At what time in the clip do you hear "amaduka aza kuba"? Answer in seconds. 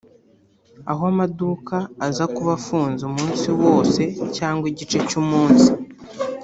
1.11-2.51